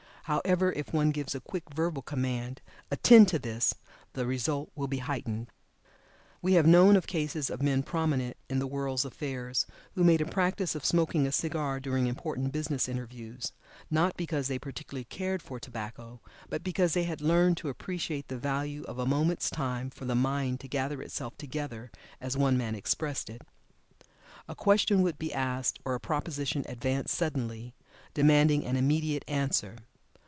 [0.25, 3.73] However, if one gives a quick verbal command "Attend to this,"
[4.13, 5.47] the result will be heightened.
[6.41, 10.25] We have known of cases of men prominent in the world's affairs who made a
[10.25, 13.51] practice of smoking a cigar during important business interviews,
[13.89, 18.37] not because they particularly cared for tobacco, but because they had learned to appreciate the
[18.39, 21.91] value of a moment's time for the mind to "gather itself together,"
[22.21, 23.41] as one man expressed it.
[24.47, 27.73] A question would be asked, or a proposition advanced suddenly,
[28.13, 29.75] demanding an immediate answer.